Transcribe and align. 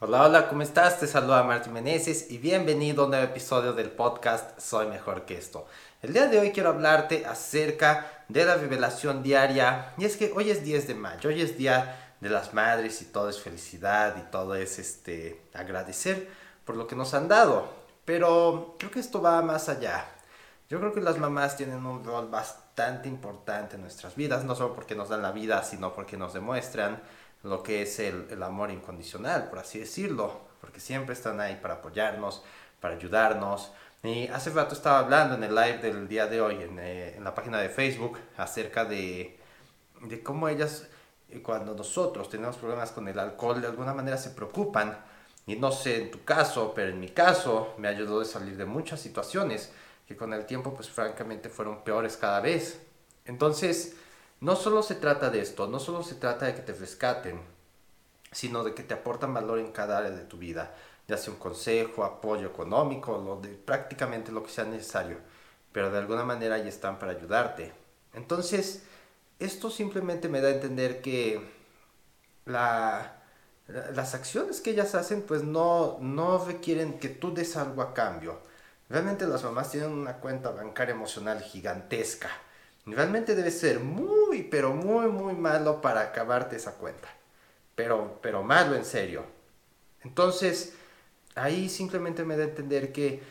Hola, 0.00 0.22
hola, 0.22 0.48
¿cómo 0.48 0.62
estás? 0.62 1.00
Te 1.00 1.08
saluda 1.08 1.42
Martín 1.42 1.72
Meneses 1.72 2.30
y 2.30 2.38
bienvenido 2.38 3.02
a 3.02 3.04
un 3.06 3.10
nuevo 3.10 3.24
episodio 3.24 3.72
del 3.72 3.90
podcast 3.90 4.56
Soy 4.60 4.86
Mejor 4.86 5.24
que 5.24 5.36
esto. 5.36 5.66
El 6.02 6.12
día 6.12 6.28
de 6.28 6.38
hoy 6.38 6.52
quiero 6.52 6.68
hablarte 6.68 7.26
acerca 7.26 8.22
de 8.28 8.44
la 8.44 8.54
revelación 8.54 9.24
diaria 9.24 9.94
y 9.98 10.04
es 10.04 10.16
que 10.16 10.30
hoy 10.36 10.50
es 10.50 10.62
10 10.62 10.86
de 10.86 10.94
mayo, 10.94 11.30
hoy 11.30 11.42
es 11.42 11.58
día 11.58 12.14
de 12.20 12.30
las 12.30 12.54
madres 12.54 13.02
y 13.02 13.06
todo 13.06 13.28
es 13.28 13.40
felicidad 13.40 14.14
y 14.16 14.30
todo 14.30 14.54
es 14.54 14.78
este 14.78 15.42
agradecer 15.52 16.28
por 16.64 16.76
lo 16.76 16.86
que 16.86 16.94
nos 16.94 17.12
han 17.14 17.26
dado. 17.26 17.68
Pero 18.04 18.76
creo 18.78 18.92
que 18.92 19.00
esto 19.00 19.20
va 19.20 19.42
más 19.42 19.68
allá. 19.68 20.06
Yo 20.70 20.78
creo 20.78 20.92
que 20.92 21.00
las 21.00 21.18
mamás 21.18 21.56
tienen 21.56 21.84
un 21.84 22.04
rol 22.04 22.28
bastante 22.28 23.08
importante 23.08 23.74
en 23.74 23.82
nuestras 23.82 24.14
vidas, 24.14 24.44
no 24.44 24.54
solo 24.54 24.76
porque 24.76 24.94
nos 24.94 25.08
dan 25.08 25.22
la 25.22 25.32
vida, 25.32 25.64
sino 25.64 25.92
porque 25.92 26.16
nos 26.16 26.34
demuestran 26.34 27.02
lo 27.42 27.62
que 27.62 27.82
es 27.82 27.98
el, 27.98 28.42
amor 28.42 28.70
incondicional, 28.70 29.48
por 29.48 29.58
así 29.58 29.78
decirlo, 29.78 30.40
porque 30.60 30.80
siempre 30.80 31.14
están 31.14 31.40
ahí 31.40 31.58
para 31.60 31.74
apoyarnos, 31.74 32.42
para 32.80 32.94
ayudarnos. 32.94 33.72
Y 34.02 34.28
hace 34.28 34.50
rato 34.50 34.74
estaba 34.74 35.00
hablando 35.00 35.34
en 35.34 35.44
el 35.44 35.54
live 35.54 35.78
del 35.78 36.08
día 36.08 36.26
de 36.26 36.40
hoy, 36.40 36.62
en, 36.62 36.78
eh, 36.78 37.16
en 37.16 37.24
la 37.24 37.34
página 37.34 37.58
de 37.60 37.68
Facebook, 37.68 38.18
acerca 38.36 38.84
de, 38.84 39.38
de 40.02 40.22
cómo 40.22 40.48
ellas, 40.48 40.88
eh, 41.28 41.42
cuando 41.42 41.74
nosotros 41.74 42.28
tenemos 42.28 42.56
problemas 42.56 42.92
con 42.92 43.08
el 43.08 43.18
alcohol, 43.18 43.60
de 43.60 43.66
alguna 43.66 43.94
manera 43.94 44.16
se 44.16 44.30
preocupan. 44.30 44.98
Y 45.46 45.56
no 45.56 45.72
sé 45.72 46.02
en 46.02 46.10
tu 46.10 46.24
caso, 46.24 46.72
pero 46.74 46.90
en 46.90 47.00
mi 47.00 47.08
caso 47.08 47.74
me 47.78 47.88
ayudó 47.88 48.20
a 48.20 48.24
salir 48.24 48.56
de 48.56 48.66
muchas 48.66 49.00
situaciones 49.00 49.72
que 50.06 50.16
con 50.16 50.32
el 50.32 50.46
tiempo, 50.46 50.74
pues 50.74 50.88
francamente 50.88 51.48
fueron 51.48 51.82
peores 51.84 52.16
cada 52.16 52.40
vez. 52.40 52.80
Entonces, 53.24 53.96
no 54.40 54.56
solo 54.56 54.82
se 54.82 54.94
trata 54.94 55.30
de 55.30 55.40
esto, 55.40 55.66
no 55.66 55.80
solo 55.80 56.02
se 56.02 56.14
trata 56.14 56.46
de 56.46 56.54
que 56.54 56.62
te 56.62 56.72
rescaten, 56.72 57.40
sino 58.30 58.62
de 58.62 58.74
que 58.74 58.82
te 58.82 58.94
aportan 58.94 59.34
valor 59.34 59.58
en 59.58 59.72
cada 59.72 59.98
área 59.98 60.10
de 60.10 60.24
tu 60.24 60.38
vida, 60.38 60.74
ya 61.08 61.16
sea 61.16 61.32
un 61.32 61.38
consejo, 61.38 62.04
apoyo 62.04 62.46
económico, 62.46 63.40
prácticamente 63.64 64.30
lo 64.30 64.44
que 64.44 64.50
sea 64.50 64.64
necesario, 64.64 65.18
pero 65.72 65.90
de 65.90 65.98
alguna 65.98 66.24
manera 66.24 66.56
ahí 66.56 66.68
están 66.68 66.98
para 66.98 67.12
ayudarte. 67.12 67.72
Entonces, 68.14 68.84
esto 69.38 69.70
simplemente 69.70 70.28
me 70.28 70.40
da 70.40 70.48
a 70.48 70.52
entender 70.52 71.00
que 71.00 71.40
la, 72.44 73.22
las 73.66 74.14
acciones 74.14 74.60
que 74.60 74.70
ellas 74.70 74.94
hacen 74.94 75.22
pues 75.22 75.42
no, 75.42 75.98
no 76.00 76.44
requieren 76.44 76.98
que 76.98 77.08
tú 77.08 77.34
des 77.34 77.56
algo 77.56 77.82
a 77.82 77.94
cambio. 77.94 78.40
Realmente 78.88 79.26
las 79.26 79.44
mamás 79.44 79.70
tienen 79.70 79.90
una 79.90 80.18
cuenta 80.18 80.50
bancaria 80.50 80.94
emocional 80.94 81.42
gigantesca 81.42 82.30
Realmente 82.92 83.34
debe 83.34 83.50
ser 83.50 83.80
muy, 83.80 84.42
pero 84.44 84.74
muy, 84.74 85.06
muy 85.08 85.34
malo 85.34 85.80
para 85.80 86.00
acabarte 86.00 86.56
esa 86.56 86.74
cuenta. 86.74 87.08
Pero, 87.74 88.18
pero 88.22 88.42
malo 88.42 88.74
en 88.74 88.84
serio. 88.84 89.24
Entonces, 90.02 90.74
ahí 91.34 91.68
simplemente 91.68 92.24
me 92.24 92.36
da 92.36 92.44
a 92.44 92.48
entender 92.48 92.92
que 92.92 93.22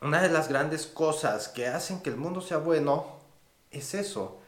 una 0.00 0.20
de 0.20 0.28
las 0.28 0.48
grandes 0.48 0.86
cosas 0.86 1.48
que 1.48 1.66
hacen 1.66 2.00
que 2.00 2.10
el 2.10 2.16
mundo 2.16 2.40
sea 2.40 2.58
bueno 2.58 3.18
es 3.70 3.94
eso, 3.94 4.40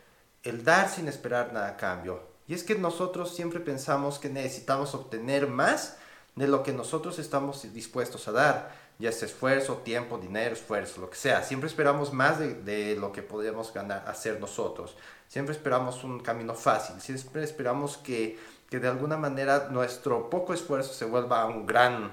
el 0.42 0.64
dar 0.64 0.88
sin 0.88 1.08
esperar 1.08 1.52
nada 1.52 1.68
a 1.68 1.76
cambio. 1.76 2.22
Y 2.46 2.54
es 2.54 2.62
que 2.62 2.74
nosotros 2.74 3.34
siempre 3.34 3.60
pensamos 3.60 4.18
que 4.18 4.28
necesitamos 4.28 4.94
obtener 4.94 5.46
más 5.46 5.96
de 6.34 6.48
lo 6.48 6.62
que 6.62 6.72
nosotros 6.72 7.18
estamos 7.18 7.72
dispuestos 7.72 8.28
a 8.28 8.32
dar 8.32 8.83
ya 8.98 9.12
sea 9.12 9.26
esfuerzo, 9.26 9.78
tiempo, 9.78 10.18
dinero, 10.18 10.54
esfuerzo, 10.54 11.00
lo 11.00 11.10
que 11.10 11.16
sea. 11.16 11.42
Siempre 11.42 11.68
esperamos 11.68 12.12
más 12.12 12.38
de, 12.38 12.96
lo 12.98 13.12
que 13.12 13.22
podemos 13.22 13.72
ganar, 13.72 14.04
hacer 14.06 14.40
nosotros. 14.40 14.96
Siempre 15.28 15.54
esperamos 15.54 16.04
un 16.04 16.20
camino 16.20 16.54
fácil. 16.54 17.00
Siempre 17.00 17.42
esperamos 17.42 17.96
que, 17.96 18.38
que 18.70 18.78
de 18.78 18.88
alguna 18.88 19.16
manera 19.16 19.68
nuestro 19.70 20.30
poco 20.30 20.54
esfuerzo 20.54 20.92
se 20.92 21.04
vuelva 21.04 21.46
un 21.46 21.66
gran 21.66 22.12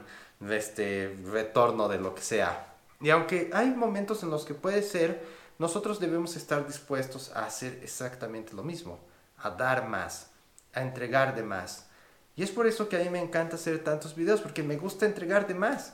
este, 0.50 1.16
retorno 1.26 1.88
de 1.88 2.00
lo 2.00 2.16
que 2.16 2.22
sea. 2.22 2.74
Y 3.00 3.10
aunque 3.10 3.50
hay 3.54 3.72
momentos 3.72 4.24
en 4.24 4.30
los 4.30 4.46
que 4.46 4.54
puede 4.54 4.82
ser, 4.82 5.22
nosotros 5.60 6.00
debemos 6.00 6.36
estar 6.36 6.66
dispuestos 6.66 7.32
a 7.36 7.46
hacer 7.46 7.80
exactamente 7.84 8.54
lo 8.54 8.64
mismo, 8.64 9.00
a 9.38 9.52
dar 9.52 9.88
más, 9.88 10.32
a 10.74 10.82
entregar 10.82 11.36
de 11.36 11.44
más. 11.44 11.88
Y 12.36 12.44
es 12.44 12.50
por 12.50 12.66
eso 12.66 12.90
que 12.90 12.96
a 12.96 13.00
mí 13.00 13.10
me 13.10 13.20
encanta 13.20 13.56
hacer 13.56 13.84
tantos 13.84 14.16
videos, 14.16 14.42
porque 14.42 14.64
me 14.64 14.78
gusta 14.78 15.06
entregar 15.06 15.48
de 15.48 15.54
más. 15.54 15.94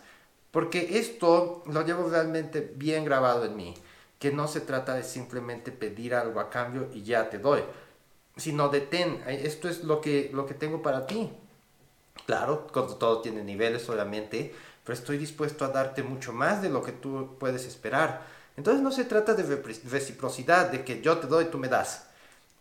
Porque 0.51 0.97
esto 0.97 1.63
lo 1.65 1.85
llevo 1.85 2.09
realmente 2.09 2.73
bien 2.75 3.05
grabado 3.05 3.45
en 3.45 3.55
mí, 3.55 3.73
que 4.19 4.31
no 4.31 4.47
se 4.47 4.61
trata 4.61 4.95
de 4.95 5.03
simplemente 5.03 5.71
pedir 5.71 6.15
algo 6.15 6.39
a 6.39 6.49
cambio 6.49 6.89
y 6.93 7.03
ya 7.03 7.29
te 7.29 7.37
doy, 7.37 7.61
sino 8.35 8.69
de 8.69 8.81
ten, 8.81 9.23
esto 9.27 9.67
es 9.69 9.83
lo 9.83 10.01
que, 10.01 10.31
lo 10.33 10.45
que 10.45 10.53
tengo 10.53 10.81
para 10.81 11.05
ti. 11.05 11.31
Claro, 12.25 12.67
todo 12.71 13.21
tiene 13.21 13.43
niveles 13.43 13.87
obviamente, 13.89 14.53
pero 14.83 14.97
estoy 14.97 15.17
dispuesto 15.17 15.65
a 15.65 15.69
darte 15.69 16.03
mucho 16.03 16.33
más 16.33 16.61
de 16.61 16.69
lo 16.69 16.81
que 16.81 16.91
tú 16.91 17.35
puedes 17.39 17.65
esperar. 17.65 18.25
Entonces 18.55 18.81
no 18.81 18.91
se 18.91 19.05
trata 19.05 19.33
de 19.33 19.43
reciprocidad, 19.89 20.71
de 20.71 20.83
que 20.83 21.01
yo 21.01 21.19
te 21.19 21.27
doy 21.27 21.45
tú 21.45 21.57
me 21.57 21.67
das, 21.67 22.07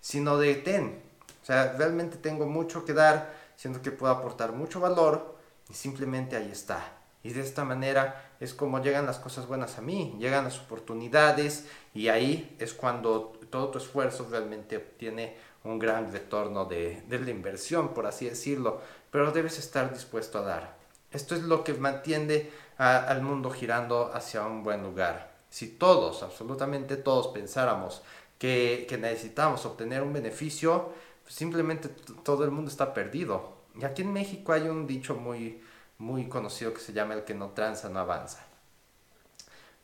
sino 0.00 0.36
de 0.36 0.54
ten. 0.56 1.00
O 1.42 1.46
sea, 1.46 1.72
realmente 1.78 2.16
tengo 2.16 2.46
mucho 2.46 2.84
que 2.84 2.92
dar, 2.92 3.32
siento 3.56 3.80
que 3.80 3.90
puedo 3.90 4.12
aportar 4.12 4.52
mucho 4.52 4.78
valor 4.80 5.36
y 5.70 5.74
simplemente 5.74 6.36
ahí 6.36 6.50
está. 6.52 6.92
Y 7.22 7.32
de 7.32 7.40
esta 7.40 7.64
manera 7.64 8.32
es 8.40 8.54
como 8.54 8.80
llegan 8.80 9.06
las 9.06 9.18
cosas 9.18 9.46
buenas 9.46 9.78
a 9.78 9.82
mí, 9.82 10.14
llegan 10.18 10.44
las 10.44 10.60
oportunidades 10.60 11.66
y 11.94 12.08
ahí 12.08 12.56
es 12.58 12.74
cuando 12.74 13.32
todo 13.50 13.68
tu 13.68 13.78
esfuerzo 13.78 14.26
realmente 14.30 14.76
obtiene 14.76 15.36
un 15.64 15.78
gran 15.78 16.12
retorno 16.12 16.64
de, 16.64 17.02
la 17.08 17.30
inversión, 17.30 17.94
por 17.94 18.06
así 18.06 18.26
decirlo, 18.26 18.80
pero 19.10 19.32
debes 19.32 19.58
estar 19.58 19.92
dispuesto 19.92 20.38
a 20.38 20.42
dar. 20.42 20.76
Esto 21.10 21.34
es 21.34 21.42
lo 21.42 21.64
que 21.64 21.74
mantiene 21.74 22.50
al 22.78 23.22
mundo 23.22 23.50
girando 23.50 24.12
hacia 24.12 24.44
un 24.44 24.62
buen 24.62 24.82
lugar. 24.82 25.34
Si 25.48 25.68
todos, 25.68 26.22
absolutamente 26.22 26.96
todos, 26.96 27.28
pensáramos 27.28 28.02
que, 28.38 28.86
que 28.88 28.98
necesitamos 28.98 29.64
obtener 29.64 30.02
un 30.02 30.12
beneficio, 30.12 30.92
pues 31.22 31.34
simplemente 31.34 31.88
todo 32.22 32.44
el 32.44 32.50
mundo 32.50 32.70
está 32.70 32.92
perdido. 32.92 33.56
Y 33.80 33.84
aquí 33.84 34.02
en 34.02 34.12
México 34.12 34.52
hay 34.52 34.68
un 34.68 34.86
dicho 34.86 35.14
muy, 35.14 35.62
muy 35.98 36.28
conocido 36.28 36.74
que 36.74 36.80
se 36.80 36.92
llama 36.92 37.14
el 37.14 37.24
que 37.24 37.34
no 37.34 37.50
tranza 37.50 37.88
no 37.88 38.00
avanza. 38.00 38.44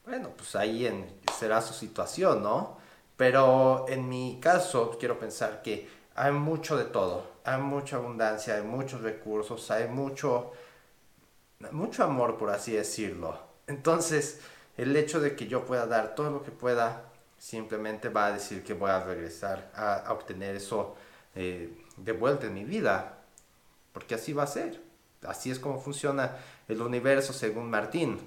Bueno, 0.05 0.31
pues 0.37 0.57
ahí 0.57 0.87
en, 0.87 1.07
será 1.39 1.61
su 1.63 1.75
situación, 1.75 2.43
¿no? 2.43 2.79
Pero 3.17 3.87
en 3.89 4.09
mi 4.09 4.39
caso 4.41 4.97
quiero 4.99 5.19
pensar 5.19 5.63
que 5.63 5.89
hay 6.15 6.33
mucho 6.33 6.77
de 6.77 6.85
todo, 6.85 7.25
hay 7.45 7.61
mucha 7.61 7.97
abundancia, 7.97 8.57
hay 8.57 8.63
muchos 8.63 9.01
recursos, 9.03 9.71
hay 9.71 9.89
mucho, 9.89 10.53
mucho 11.71 12.05
amor, 12.05 12.37
por 12.37 12.51
así 12.51 12.73
decirlo. 12.73 13.39
Entonces, 13.67 14.41
el 14.77 14.97
hecho 14.97 15.21
de 15.21 15.37
que 15.37 15.47
yo 15.47 15.65
pueda 15.65 15.87
dar 15.87 16.15
todo 16.15 16.31
lo 16.31 16.43
que 16.43 16.51
pueda, 16.51 17.05
simplemente 17.39 18.09
va 18.09 18.27
a 18.27 18.33
decir 18.33 18.63
que 18.65 18.75
voy 18.75 18.91
a 18.91 19.05
regresar 19.05 19.71
a, 19.75 20.13
obtener 20.13 20.57
eso 20.57 20.97
eh, 21.35 21.77
de 21.97 22.13
vuelta 22.13 22.47
en 22.47 22.55
mi 22.55 22.65
vida, 22.65 23.19
porque 23.93 24.17
así 24.17 24.33
va 24.33 24.45
a 24.45 24.47
ser. 24.49 24.92
Así 25.27 25.51
es 25.51 25.59
como 25.59 25.81
funciona 25.81 26.37
el 26.69 26.81
universo 26.81 27.33
según 27.33 27.71
Martín. 27.71 28.21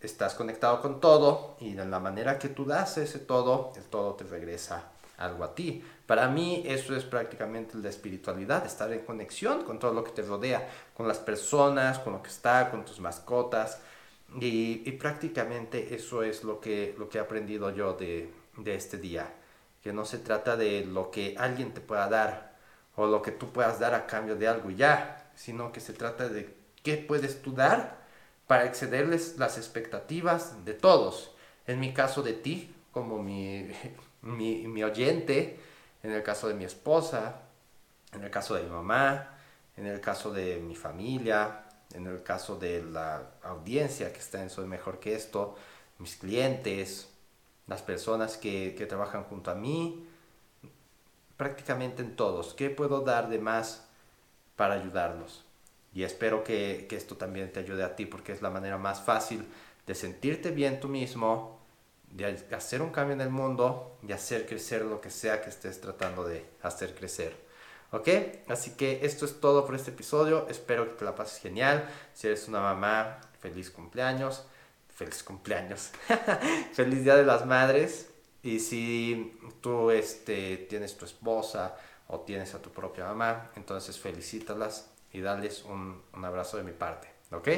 Estás 0.00 0.34
conectado 0.34 0.80
con 0.80 1.00
todo 1.00 1.56
y 1.60 1.74
de 1.74 1.84
la 1.84 2.00
manera 2.00 2.38
que 2.38 2.48
tú 2.48 2.64
das 2.64 2.98
ese 2.98 3.18
todo, 3.18 3.72
el 3.76 3.84
todo 3.84 4.14
te 4.14 4.24
regresa 4.24 4.92
algo 5.18 5.44
a 5.44 5.54
ti. 5.54 5.84
Para 6.06 6.28
mí 6.28 6.62
eso 6.66 6.96
es 6.96 7.04
prácticamente 7.04 7.76
la 7.76 7.88
espiritualidad, 7.88 8.64
estar 8.64 8.92
en 8.92 9.04
conexión 9.04 9.64
con 9.64 9.78
todo 9.78 9.92
lo 9.92 10.04
que 10.04 10.12
te 10.12 10.22
rodea, 10.22 10.68
con 10.94 11.06
las 11.06 11.18
personas, 11.18 11.98
con 11.98 12.14
lo 12.14 12.22
que 12.22 12.30
está, 12.30 12.70
con 12.70 12.84
tus 12.84 13.00
mascotas. 13.00 13.80
Y, 14.40 14.90
prácticamente 14.92 15.94
eso 15.94 16.22
es 16.22 16.44
lo 16.44 16.60
que, 16.60 16.94
lo 16.98 17.08
que 17.08 17.18
he 17.18 17.20
aprendido 17.20 17.70
yo 17.70 17.94
de, 17.94 18.30
de 18.56 18.74
este 18.74 18.98
día. 18.98 19.32
Que 19.82 19.92
no 19.92 20.04
se 20.04 20.18
trata 20.18 20.56
de 20.56 20.84
lo 20.84 21.10
que 21.10 21.34
alguien 21.38 21.72
te 21.72 21.80
pueda 21.80 22.08
dar 22.08 22.56
o 22.96 23.06
lo 23.06 23.22
que 23.22 23.30
tú 23.32 23.50
puedas 23.52 23.78
dar 23.78 23.94
a 23.94 24.06
cambio 24.06 24.36
de 24.36 24.48
algo 24.48 24.70
ya, 24.70 25.27
sino 25.38 25.70
que 25.70 25.80
se 25.80 25.92
trata 25.92 26.28
de 26.28 26.52
qué 26.82 26.96
puedes 26.96 27.42
tú 27.42 27.52
dar 27.52 28.04
para 28.48 28.64
excederles 28.64 29.38
las 29.38 29.56
expectativas 29.56 30.64
de 30.64 30.74
todos. 30.74 31.30
En 31.68 31.78
mi 31.78 31.94
caso 31.94 32.22
de 32.22 32.32
ti, 32.32 32.74
como 32.90 33.22
mi, 33.22 33.70
mi, 34.22 34.82
oyente, 34.82 35.60
en 36.02 36.10
el 36.10 36.24
caso 36.24 36.48
de 36.48 36.54
mi 36.54 36.64
esposa, 36.64 37.42
en 38.12 38.24
el 38.24 38.30
caso 38.30 38.56
de 38.56 38.64
mi 38.64 38.70
mamá, 38.70 39.38
en 39.76 39.86
el 39.86 40.00
caso 40.00 40.32
de 40.32 40.58
mi 40.58 40.74
familia, 40.74 41.66
en 41.94 42.08
el 42.08 42.22
caso 42.24 42.56
de 42.56 42.82
la 42.82 43.30
audiencia 43.44 44.12
que 44.12 44.18
está 44.18 44.42
en 44.42 44.50
Soy 44.50 44.66
Mejor 44.66 44.98
que 44.98 45.14
esto, 45.14 45.54
mis 45.98 46.16
clientes, 46.16 47.10
las 47.68 47.82
personas 47.82 48.36
que, 48.36 48.74
que 48.76 48.86
trabajan 48.86 49.22
junto 49.22 49.52
a 49.52 49.54
mí, 49.54 50.04
prácticamente 51.36 52.02
en 52.02 52.16
todos. 52.16 52.54
¿Qué 52.54 52.70
puedo 52.70 53.02
dar 53.02 53.28
de 53.28 53.38
más 53.38 53.87
para 54.58 54.74
ayudarlos. 54.74 55.44
Y 55.94 56.02
espero 56.02 56.42
que, 56.42 56.88
esto 56.90 57.16
también 57.16 57.52
te 57.52 57.60
ayude 57.60 57.84
a 57.84 57.94
ti 57.94 58.06
porque 58.06 58.32
es 58.32 58.42
la 58.42 58.50
manera 58.50 58.76
más 58.76 59.00
fácil 59.00 59.46
de 59.86 59.94
sentirte 59.94 60.50
bien 60.50 60.80
tú 60.80 60.88
mismo, 60.88 61.60
de 62.10 62.44
hacer 62.50 62.82
un 62.82 62.90
cambio 62.90 63.14
en 63.14 63.20
el 63.20 63.30
mundo, 63.30 63.96
de 64.02 64.14
hacer 64.14 64.46
crecer 64.46 64.82
lo 64.82 65.00
que 65.00 65.10
sea 65.10 65.40
que 65.40 65.48
estés 65.48 65.80
tratando 65.80 66.24
de 66.24 66.44
hacer 66.60 66.96
crecer. 66.96 67.36
¿Ok? 67.92 68.08
Así 68.48 68.72
que 68.72 68.98
esto 69.06 69.26
es 69.26 69.40
todo 69.40 69.64
por 69.64 69.76
este 69.76 69.92
episodio. 69.92 70.48
Espero 70.50 70.88
que 70.88 70.94
te 70.94 71.04
la 71.04 71.14
pases 71.14 71.40
genial. 71.40 71.88
Si 72.12 72.26
eres 72.26 72.48
una 72.48 72.60
mamá, 72.60 73.20
feliz 73.40 73.70
cumpleaños. 73.70 74.44
Feliz 74.92 75.22
cumpleaños. 75.22 75.90
feliz 76.72 77.04
Día 77.04 77.14
de 77.14 77.24
las 77.24 77.46
Madres. 77.46 78.10
Y 78.42 78.58
si 78.58 79.38
tú 79.60 79.90
este, 79.92 80.66
tienes 80.68 80.96
tu 80.96 81.04
esposa 81.04 81.76
o 82.08 82.20
tienes 82.20 82.54
a 82.54 82.60
tu 82.60 82.70
propia 82.70 83.06
mamá, 83.06 83.50
entonces 83.56 83.98
felicítalas 83.98 84.90
y 85.12 85.20
dales 85.20 85.64
un, 85.64 86.02
un 86.12 86.24
abrazo 86.24 86.56
de 86.56 86.64
mi 86.64 86.72
parte. 86.72 87.08
¿Ok? 87.30 87.48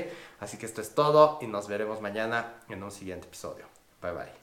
Así 0.40 0.58
que 0.58 0.66
esto 0.66 0.80
es 0.80 0.94
todo 0.94 1.38
y 1.40 1.46
nos 1.46 1.68
veremos 1.68 2.00
mañana 2.00 2.60
en 2.68 2.82
un 2.82 2.90
siguiente 2.90 3.26
episodio. 3.28 3.66
Bye 4.02 4.12
bye. 4.12 4.40